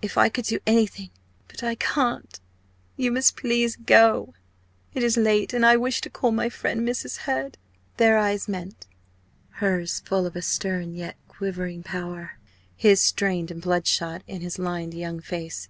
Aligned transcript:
If 0.00 0.16
I 0.16 0.28
could 0.28 0.44
do 0.44 0.60
anything! 0.68 1.10
But 1.48 1.64
I 1.64 1.74
can't. 1.74 2.38
You 2.96 3.10
must 3.10 3.36
please 3.36 3.74
go. 3.74 4.32
It 4.92 5.02
is 5.02 5.16
late. 5.16 5.52
I 5.52 5.76
wish 5.76 6.00
to 6.02 6.10
call 6.10 6.30
my 6.30 6.48
friend, 6.48 6.86
Mrs. 6.86 7.16
Hurd." 7.26 7.58
Their 7.96 8.16
eyes 8.16 8.46
met 8.46 8.86
hers 9.58 9.98
full 10.04 10.26
of 10.26 10.36
a 10.36 10.42
certain 10.42 10.54
stern 10.90 10.94
yet 10.94 11.16
quivering 11.26 11.82
power, 11.82 12.38
his 12.76 13.00
strained 13.00 13.50
and 13.50 13.60
bloodshot, 13.60 14.22
in 14.28 14.42
his 14.42 14.60
lined 14.60 14.94
young 14.94 15.18
face. 15.18 15.68